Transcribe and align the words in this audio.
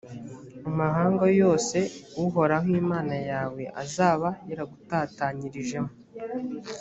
amahanga 0.69 1.25
yose 1.41 1.77
uhoraho 2.25 2.67
imana 2.83 3.15
yawe 3.29 3.63
azaba 3.83 4.29
yaragutatanyirijemo. 4.49 5.91